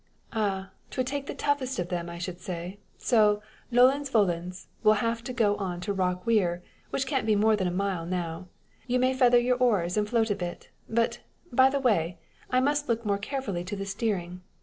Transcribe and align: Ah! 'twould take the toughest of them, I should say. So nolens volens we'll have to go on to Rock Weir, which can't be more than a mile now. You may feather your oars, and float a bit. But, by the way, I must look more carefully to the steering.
Ah! 0.33 0.71
'twould 0.89 1.05
take 1.05 1.27
the 1.27 1.35
toughest 1.35 1.77
of 1.77 1.89
them, 1.89 2.09
I 2.09 2.17
should 2.17 2.41
say. 2.41 2.79
So 2.97 3.43
nolens 3.69 4.09
volens 4.09 4.65
we'll 4.81 4.95
have 4.95 5.23
to 5.25 5.31
go 5.31 5.55
on 5.57 5.79
to 5.81 5.93
Rock 5.93 6.25
Weir, 6.25 6.63
which 6.89 7.05
can't 7.05 7.27
be 7.27 7.35
more 7.35 7.55
than 7.55 7.67
a 7.67 7.71
mile 7.71 8.07
now. 8.07 8.47
You 8.87 8.97
may 8.97 9.13
feather 9.13 9.37
your 9.37 9.57
oars, 9.57 9.97
and 9.97 10.09
float 10.09 10.31
a 10.31 10.35
bit. 10.35 10.69
But, 10.89 11.19
by 11.53 11.69
the 11.69 11.79
way, 11.79 12.17
I 12.49 12.59
must 12.59 12.89
look 12.89 13.05
more 13.05 13.19
carefully 13.19 13.63
to 13.63 13.75
the 13.75 13.85
steering. 13.85 14.41